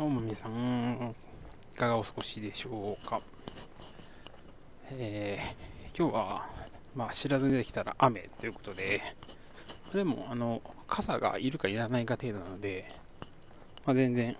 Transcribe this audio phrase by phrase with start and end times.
[0.00, 1.14] どうも皆さん、
[1.74, 3.20] いかがお過ごしでしょうか？
[4.92, 6.48] えー、今日は、
[6.96, 9.02] まあ、知らずに出てきたら雨ということで、
[9.92, 12.88] でも、あの、傘がいるかいらないか程度なので、
[13.84, 14.34] まあ、全然、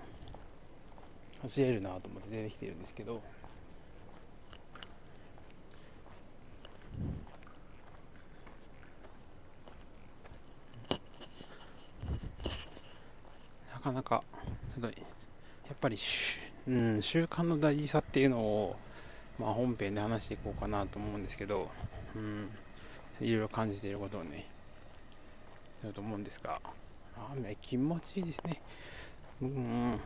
[1.42, 3.20] 走れるなと思って出てきてるんですけど、
[13.74, 14.24] なかなか、
[14.74, 15.19] ちょっと、
[15.70, 15.96] やっぱり、
[16.66, 18.76] うん、習慣の大事さっていうのを、
[19.38, 21.70] まあ、本編で話していこうかなと思うんですけど、
[22.16, 22.48] うん、
[23.20, 24.48] いろいろ感じていることをね、
[25.80, 26.60] やると思うんですが、
[27.32, 28.60] 雨気持ちいいですね。
[29.40, 30.00] うん、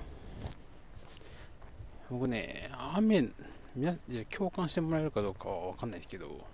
[2.11, 3.31] 僕ね、雨、
[3.75, 3.97] 皆
[4.31, 6.45] 共感してもらえるかどうかは分かんないですけど、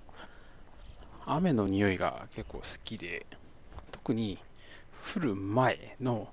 [1.26, 3.26] 雨の匂いが結構好きで、
[3.90, 4.38] 特に
[5.16, 6.28] 降る前の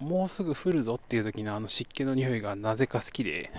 [0.00, 3.52] もうすぐ降るぞっていう時のあの湿気の匂いがなぜか好きで、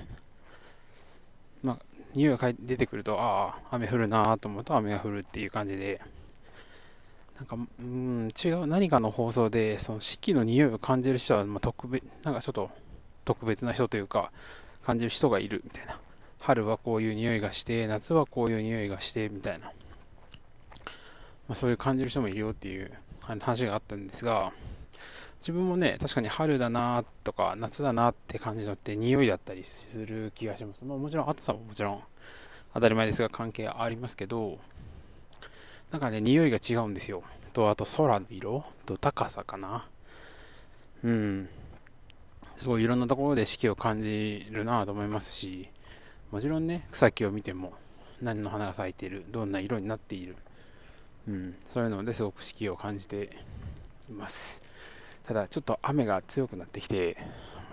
[1.64, 1.78] まあ、
[2.16, 6.02] 匂いが出てくると、ああ、雨降るなと思うと雨が降るっていう感じで、
[7.38, 12.70] なんか、うん、違う何かの放送で、その四季の匂いを感じる人は、まあ、特別、なんかちょっと
[13.24, 14.32] 特別な人というか、
[14.84, 16.00] 感じる人がいるみたいな。
[16.40, 19.68] 春はこういう匂いがして、夏はこういう匂いがして、みたいな。
[19.68, 19.72] ま
[21.50, 24.52] あ、そういう感じる人もいるよっていう話があったんですが、
[25.42, 30.86] 自分もね、確かに春だなとか夏だなって感じのって匂いだったりする気がします。
[30.86, 32.04] まあ、もちろん暑さももちろん
[32.76, 34.60] 当たり前ですが関係ありますけど、
[35.92, 37.24] なんかね、匂いが違うんですよ。
[37.54, 39.88] と、あと空の色と高さかな。
[41.04, 41.50] うん。
[42.56, 45.70] すごいいろんなところで四季を感じるなと思いますし、
[46.32, 47.74] もちろんね、草木を見ても
[48.22, 50.36] 何の花が咲いている、どんな色になっている。
[51.28, 53.38] うん、そういうのですごく四季を感じて
[54.08, 54.62] います。
[55.28, 57.18] ただちょっと雨が強くなってきて、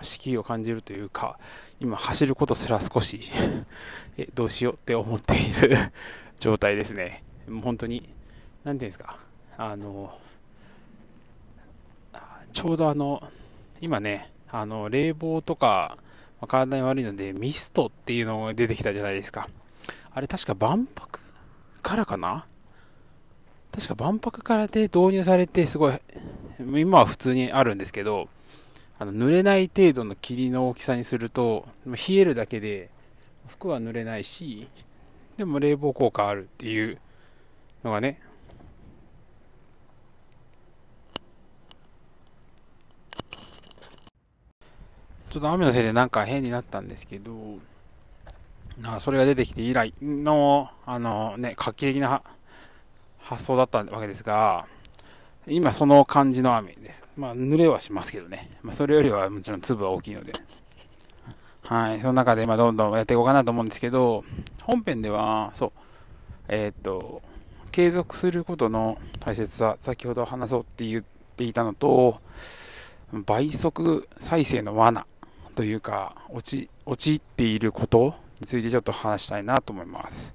[0.03, 1.39] 四季を感じるというか、
[1.81, 3.21] 今走ることすら少し
[4.17, 5.77] えどうしようって思っている
[6.39, 7.25] 状態ですね。
[7.49, 8.09] もう本当に、
[8.65, 9.19] 何ていうんですか、
[9.57, 10.17] あの、
[12.53, 13.23] ちょうどあの、
[13.81, 15.99] 今ね、あの、冷房とか、
[16.47, 19.49] 体に悪いので、ミストっていうのが出てきたじゃないですか。
[20.13, 21.21] あれ確か万博
[21.83, 22.47] からかな
[23.73, 26.01] 確か万博からで導入されて、すごい
[26.59, 28.29] 今は普通にあるんですけど、
[28.99, 32.91] あの濡れない程度の霧の大きさにすると、冷えるだけで
[33.47, 34.69] 服は濡れないし、
[35.37, 36.99] でも冷房効果あるっていう
[37.85, 38.21] のがね、
[45.31, 47.33] ちょっと雨のせいでなんか変になったんですけど、
[48.81, 52.23] なそれが出てきて以来の、あのね、画期的な
[53.29, 54.67] 発想だったわけですが、
[55.47, 57.05] 今その感じの雨です。
[57.15, 58.51] まあ、濡れはしますけどね。
[58.63, 60.33] まあ、それよりはもちろん粒は大きいので。
[61.63, 62.01] はい。
[62.01, 64.25] その中で、ま、どんどんやっていこうかなと思うんですけど、
[64.63, 65.73] 本編では、そう、
[66.49, 67.21] えー、っと、
[67.71, 71.05] 継続することの大切さ、先ほど話そうって言っ
[71.37, 72.23] ていたのと、
[73.13, 75.07] 倍速再生の罠
[75.55, 80.35] というか、陥っていることについてちょっと話したいなと思います。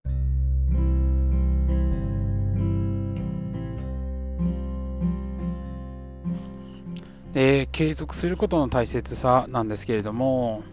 [7.33, 10.63] で継続することの大切さなんですけれども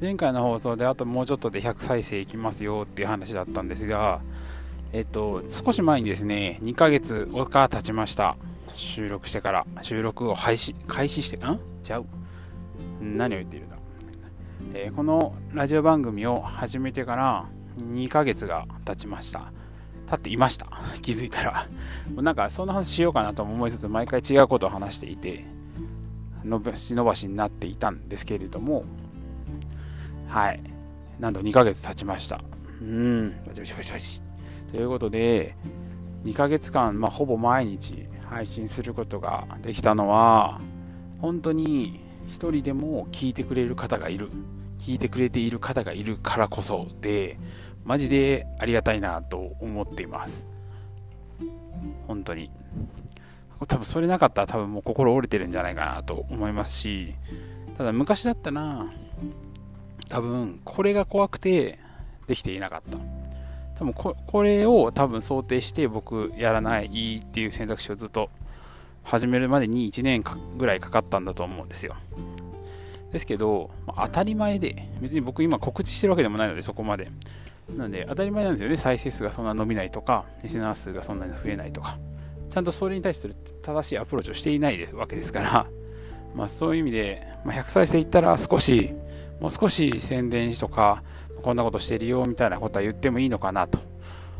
[0.00, 4.20] 前回の放送であともうちょっとで100再生いきますよっていう話だったんですが
[4.92, 8.36] えっと少し前にですね2ヶ月が経ちました。
[8.72, 9.66] 収録してから。
[9.82, 12.06] 収録を廃止開始してんちゃう？
[13.00, 13.76] 何を言っているんだ、
[14.74, 17.46] えー、このラジオ番組を始めてから
[17.78, 19.52] 2ヶ月が経ちました。
[20.08, 20.66] 経っていました。
[21.02, 21.66] 気づいたら。
[22.22, 25.59] なんかそんな話しようかなとも思いつつ毎回違うことを話していて。
[26.44, 28.84] 伸ばし伸ばしになっていたんですけれども、
[30.28, 30.62] はい。
[31.18, 32.40] なんと2ヶ月経ちました。
[32.80, 33.34] うん。
[34.70, 35.56] ということで、
[36.24, 40.60] 2ヶ月間、まあ、ほぼ毎日配信することができたのは、
[41.20, 44.30] 本当に一人でも聞いてくれる方がいる、
[44.78, 47.38] 聞いてくれている方がいるからこそで、
[47.84, 50.46] マジでありがたいなと思っています。
[52.06, 52.50] 本当に。
[53.66, 57.14] 多分それなかったら多分もう心折れてるんじゃないかなと思いますし、
[57.76, 58.86] ただ昔だったら、
[60.08, 61.78] 多分これが怖くて
[62.26, 62.98] できていなかった。
[63.78, 68.28] 多分ここれを多分想定して僕やらないっていう選択肢をずっと
[69.02, 70.22] 始めるまでに1年
[70.58, 71.96] ぐらいかかったんだと思うんですよ。
[73.12, 77.10] ですけど、当たり前で、別に僕今告知してるわけでもないのでそこまで。
[77.76, 81.98] なので当たり前なんですよね、再生数がそんな伸びないとか、リスナー数がそんなに増えないとか。
[82.50, 85.66] ちゃんとそれに対する正しいアプローチをしていないですわけですから、
[86.34, 88.92] まあ、そういう意味で、まあ、100再生いったら少し
[89.40, 91.02] もう少し宣伝とか
[91.42, 93.78] こんなことしてるよみたいなことは言ってもいいのかなと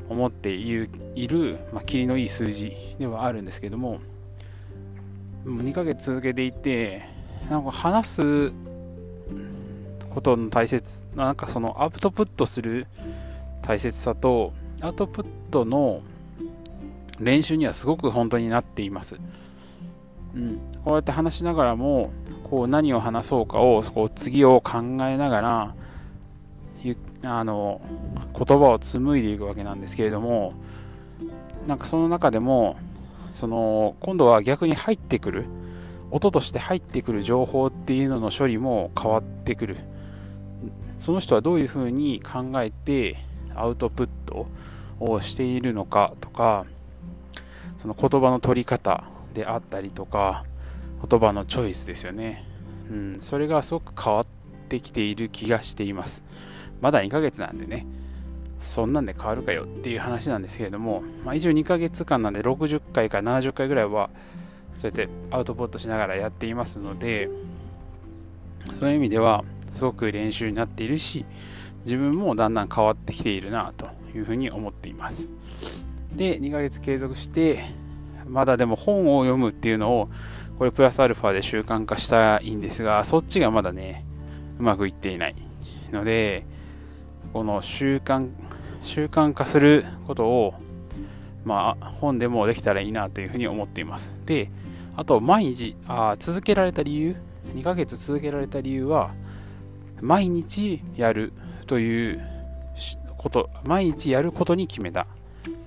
[0.08, 0.88] 思ってい
[1.28, 4.00] る、まあ、霧のいい数字ではあるんですけども
[5.44, 7.02] も2ヶ月続けていて
[7.48, 8.52] なんか話す
[10.12, 12.86] ことの大切なんかそのアウトプットする
[13.62, 14.52] 大切さと
[14.82, 16.02] アウトプットの
[17.20, 19.16] 練習にはすごく本当になっています。
[20.34, 22.12] うん、こうやって話しながらも
[22.44, 25.74] こう何を話そうかをこう次を考えながら
[27.22, 27.80] あの
[28.36, 30.54] 言葉を紡いでいくわけなんですけれども
[31.66, 32.76] なんかその中でも
[33.32, 35.44] その今度は逆に入ってくる
[36.10, 39.76] 音として入ってくる情報っていうのの処理も変わってくる
[40.98, 43.18] その人はどういうふうに考えて
[43.54, 44.46] アウトプット
[44.98, 46.66] をしているのかとか
[47.80, 50.44] その言葉の取り方であったりとか
[51.08, 52.44] 言葉のチョイスですよね、
[52.90, 54.26] うん、それがすごく変わっ
[54.68, 56.22] てきている気がしています。
[56.82, 57.86] まだ2ヶ月なんでね
[58.58, 64.10] そんなんで変わるかよっていう話なんですけれども、まあ、一応2ヶ月間なんで60回から70回ぐらいは
[64.74, 67.30] そうやってアウトプットしながらやっていますので
[68.74, 71.24] そういう意味ではすごく練習になっているし
[71.84, 75.30] 自分もだんだん変わってきているなというふうに思っています。
[76.14, 77.64] で2ヶ月継続して
[78.26, 80.08] まだでも本を読むっていうのを
[80.58, 84.04] これプラスアルファで習慣化したいんですがそっちがまだね
[84.58, 85.34] うまくいっていない
[85.90, 86.44] ので
[87.32, 88.28] この習慣
[88.82, 90.54] 習慣化することを
[91.44, 94.14] まあ本でもできたらいいなというふうに思っています。
[94.26, 94.50] で
[94.96, 97.16] あと毎日あ続けられた理由
[97.54, 99.14] 2ヶ月続けられた理由は
[100.00, 101.32] 毎日やる
[101.66, 102.20] という
[103.16, 105.06] こと毎日やることに決めた。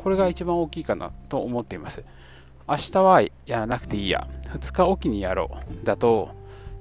[0.03, 2.03] これが一番大きいかなと思っています。
[2.67, 4.27] 明日はやらなくていいや。
[4.53, 5.49] 2日おきにやろ
[5.83, 6.29] うだと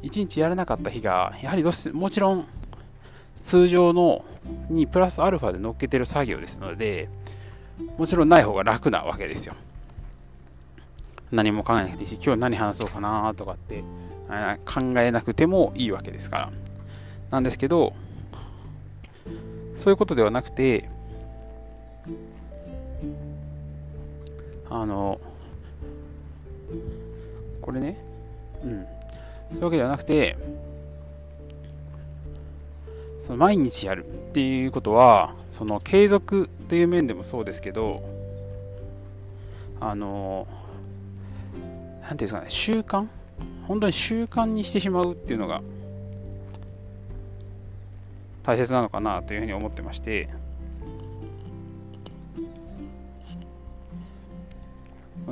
[0.02, 2.46] 1日やらなかった日がやはりどうしてもちろん
[3.36, 4.24] 通常の
[4.69, 7.08] にプラスアルファで乗っけてる作業ですので
[7.96, 9.54] もちろんない方が楽なわけですよ。
[11.30, 13.82] 何も考えなくていいし今日何話そうかなとかって
[14.66, 16.52] 考えなくてもいいわけですから。
[17.30, 17.94] なんですけど
[19.75, 20.90] そういうことではなくて
[24.74, 25.20] あの
[27.60, 28.02] これね、
[28.64, 28.86] うん。
[29.50, 30.36] そういうわけではなくて、
[33.22, 38.02] その毎日やるっていうことは、その継続という面でもそうですけど、
[39.78, 40.46] あの、
[42.00, 43.06] なんていうんですかね、習慣？
[43.68, 45.60] 本当に習慣にしてしまうっていうのが
[48.42, 50.30] 大切なのかなというふうに思ってまして、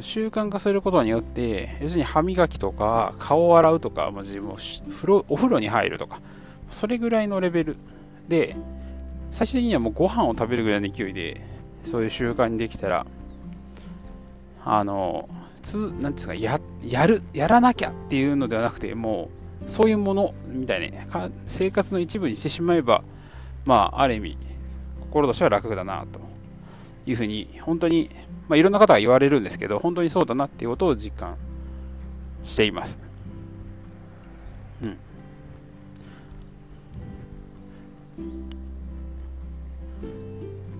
[0.01, 6.21] 習慣化することによって、要するに歯磨きとか、顔を洗うとか、ま自分風呂お風呂に入るとか、
[6.71, 7.77] それぐらいのレベル。
[8.29, 8.57] で、
[9.31, 11.41] 最終的にはもうご飯を食べるぐらいの勢いで、
[11.85, 13.07] そういう習慣にできたら、
[14.65, 15.29] あの、
[15.63, 19.31] つなんですかや、やる、やらなきゃっていうのではなくて、も
[19.67, 20.93] う、そういうものみたいに、
[21.47, 23.03] 生活の一部にしてしまえば、
[23.65, 24.39] まあ、ある意味、
[25.01, 26.21] 心としては楽だな、と
[27.07, 28.11] いうふうに、本当に
[28.51, 31.37] まあ、いろんな方が言われるんですけど、本当にそうだなっていうことを実感
[32.43, 32.99] しています。
[34.83, 34.97] うん。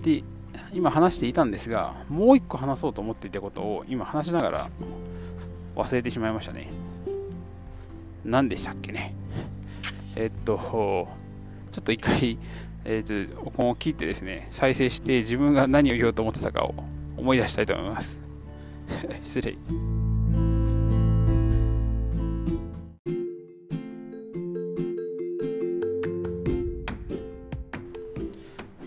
[0.03, 0.21] で、
[0.73, 4.69] 今話していたんですが、もう一個話そうと思っていたことを今話しながら
[5.77, 6.67] 忘れてしまいましたね。
[8.25, 9.15] 何でしたっけね。
[10.17, 11.07] えっと、
[11.71, 12.37] ちょっと一回、
[12.83, 16.75] えー、と、ここを切ってですね、再生して自分が何を言おうと思ってたかを
[17.21, 18.19] 思い出したいと思います。
[19.21, 19.55] 失礼。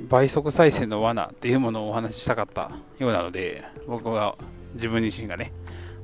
[0.08, 4.36] 倍速再生の罠っていうものをお話ししたかったようなので僕は
[4.74, 5.50] 自分自身がね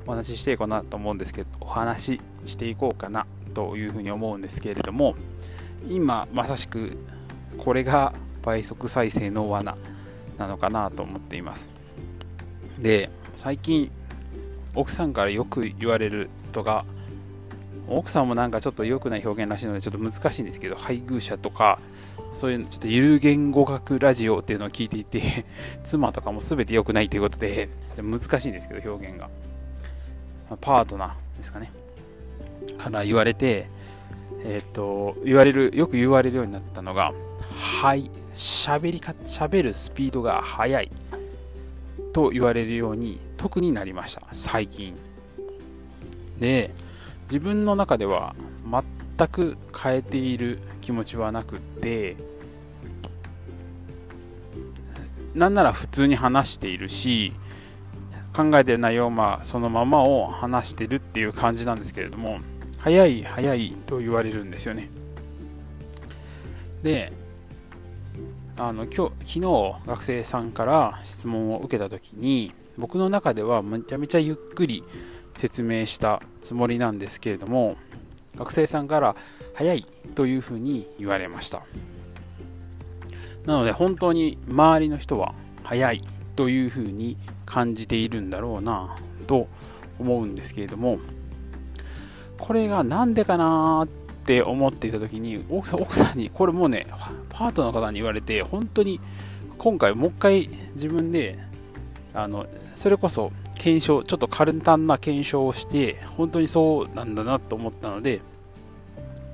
[0.04, 5.14] お話ししていこうなと思うんですけどお話ししていこうかなというふうに思うんですけれども
[5.88, 6.96] 今まさしく
[7.58, 9.76] これが倍速再生の罠
[10.38, 11.79] なのかなと思っています。
[12.82, 13.90] で最近
[14.74, 16.84] 奥さんからよく言われるとか
[17.88, 21.80] 奥さんもなんかちょっと良くない表現らしいのでちょっと難しいんですけど配偶者とか
[22.34, 25.44] そういうちょっとゆる言語学ラジオっていうのを聞いていて
[25.82, 29.28] 妻とかも全て良くないということで難しいんですけど表現が。
[30.60, 31.70] パートナーですかね。
[32.78, 33.68] から言われて
[34.44, 37.12] えっ、と言われるよく言われるようになったのが
[37.54, 40.90] はい喋りか喋るスピードが速い。
[42.12, 44.22] と言われるように特になりました。
[44.32, 44.94] 最近。
[46.38, 46.74] で
[47.24, 48.34] 自分の中では
[49.18, 52.16] 全く変えている気持ちはなくて
[55.34, 57.32] なんなら普通に話しているし
[58.34, 62.40] 考えてる内容まあそのままを話してるっていう感じなんですけれども
[62.78, 64.90] 早い早いと言われるんですよね。
[66.82, 67.12] で
[68.62, 69.40] あの今日昨日
[69.86, 74.84] 学生さんから質問を受けた時に僕の中ではめちゃめちゃゆっくり
[75.34, 77.78] 説明したつもりなんですけれども
[78.36, 79.16] 学生さんから
[79.54, 81.62] 早いというふうに言われました。
[83.46, 85.32] なので本当に周りの人は
[85.64, 86.04] 早い
[86.36, 88.94] というふうに感じているんだろうな
[89.26, 89.48] と
[89.98, 90.98] 思うんですけれども
[92.38, 93.88] これが何でかなっ
[94.30, 96.86] って思っていた時に奥さんにこれもうね
[97.30, 99.00] パートの方に言われて本当に
[99.58, 101.36] 今回もう一回自分で
[102.14, 102.46] あの
[102.76, 108.20] それこそ検証ちょっと簡単な検証をして本当にそうなんだなと思ったので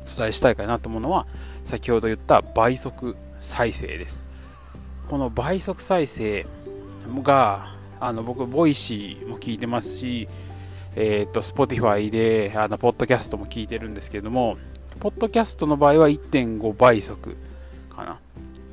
[0.03, 1.27] お伝えしたいかなと思うのは
[1.67, 4.23] 先ほど言った倍速再生です。
[5.11, 6.47] この倍速再生
[7.23, 10.27] があの僕 Voicy も聞いてますし
[10.97, 14.57] えっ、ー、と Spotify であのポッドキャストも聞いてるんですけれども
[15.01, 17.37] ポッドキャストの場合は1.5倍速
[17.95, 18.19] かな。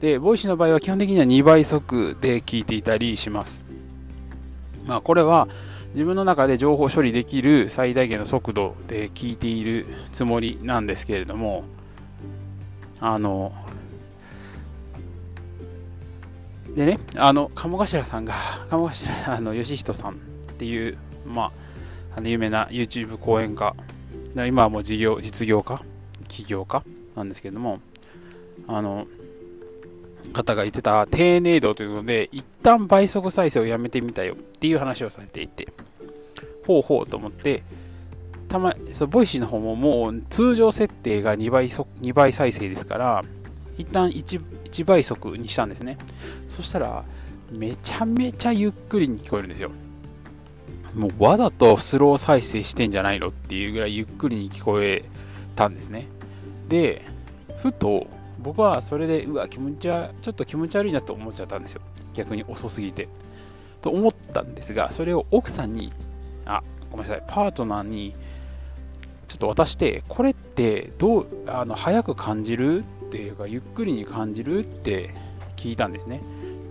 [0.01, 3.63] で Voicy の場合は基本的には2倍速で聞いていたりします。
[4.85, 5.47] まあこれは
[5.93, 11.63] 自分の中で情報処理できる最大限の速度で聞いているつもりなんですけれども
[12.99, 13.51] あの
[16.75, 18.33] でね、あの、鴨頭さんが、
[18.69, 20.15] 鴨頭、あの、義人さんっ
[20.57, 21.51] ていう、ま
[22.13, 23.75] あ、あの、有名な YouTube 講演家、
[24.35, 25.83] 今はもう事業、実業家、
[26.33, 26.83] 起業家
[27.15, 27.79] なんですけれども、
[28.67, 29.07] あの、
[30.33, 35.67] 方が言ってた低粘度というので、一旦倍速再生をやめてみたよっていう話をされていて、
[36.65, 37.63] ほうほうと思って、
[38.49, 43.23] たま、そう、 Voicy の方ももう通常設定が2倍速2倍再生ですから、
[43.77, 45.97] 一旦 1, 1倍速にしたんですね。
[46.47, 47.03] そしたら、
[47.51, 49.71] めちゃめちゃゆっくりに聞こえるんですよ。
[50.95, 55.03] もうわざとスロー再生してんじゃないのっていうぐらいゆっくりに聞こえ
[55.55, 56.07] たんですね。
[56.67, 57.01] で、
[57.57, 58.07] ふと
[58.39, 61.81] 僕はそれで、うわ、気持ちは、ちょっと気持ち悪いなと思っちゃったんですよ。
[62.13, 63.07] 逆に遅すぎて。
[63.81, 65.91] と思ったんですが、それを奥さんに、
[66.45, 68.15] あ、ごめんなさい、パートナーに、
[69.27, 72.79] ちょっと渡して、これってどう、あの、早く感じる？
[72.79, 74.59] っていうか、ゆっくりに感じる？
[74.59, 75.13] って
[75.55, 76.21] 聞いたんですね。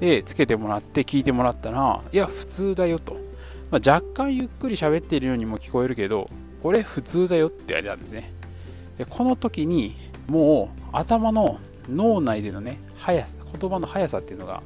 [0.01, 3.15] で、つけてもらって聞いてもらったら、いや、普通だよと。
[3.71, 6.29] まあ、若干ゆっくり喋っているようにも聞こえるけど、
[6.63, 8.33] これ普通だよって言われたんですね。
[9.03, 9.97] で、この時に、
[10.29, 11.59] もう頭の
[11.91, 14.63] 脳内でのね、速さ、言葉の速さっていうのが、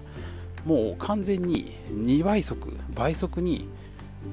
[0.66, 3.66] もう完全に2倍速、倍速に、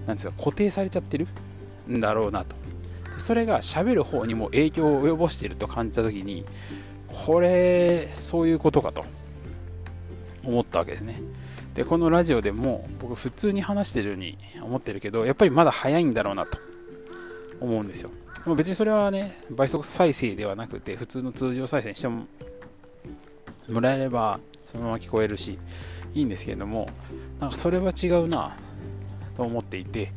[0.06, 1.28] なんですか、固定されちゃってる
[1.90, 2.58] んだろうなと。
[3.18, 6.44] それが喋る方にも影響を及ぼしていると感じた時に、
[7.08, 9.06] これ、そういうことかと
[10.44, 11.22] 思ったわけですね。
[11.76, 16.58] で、このラジオでも僕普通に話してるように思ってるけど、やっぱりまだ早いんだろうなと
[17.62, 18.10] 思うんですよ。
[18.44, 22.26] でも別にそれはね、倍速再生ではなくて、普通の通常再生にしても
[23.70, 25.58] もらえればそのまま聞こえるし、
[26.14, 26.90] いいんですけれども、
[27.40, 28.56] なんかそれは違うな
[29.38, 30.12] と思っていて、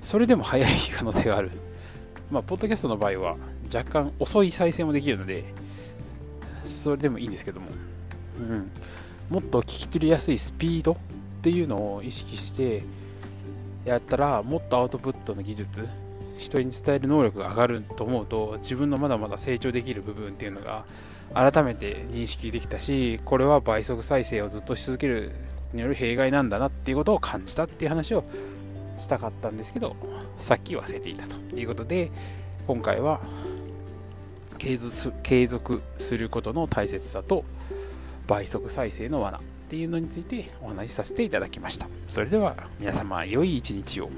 [0.00, 1.50] それでも早い可能性がある。
[2.30, 3.36] まあ、ポッドキャストの場合は
[3.72, 5.44] 若干遅い再生もできるので、
[6.64, 7.68] それでもいいんですけども、
[8.40, 8.70] うん、
[9.30, 10.96] もっと聞き取りやすいスピードっ
[11.42, 12.84] ていうのを意識して
[13.84, 15.86] やったらもっとアウトプットの技術
[16.38, 20.84] 人に伝える能力が上がると思うと自分のまだまだ成長できる部分っていうのが
[21.34, 25.32] 改めて認識できたしこれは倍速再生をずっとし続ける
[25.72, 28.24] による弊害なんだなっていうことを感じたっていう話を
[28.98, 29.96] したかったんですけど
[30.36, 32.10] さっき忘れていたということで
[32.66, 33.20] 今回は
[34.58, 37.44] 継続継続することの大切さと
[38.26, 41.88] 倍速再生の罠っていうのについてお話しさせていただきました。
[42.08, 44.10] それでは皆様良い一日を。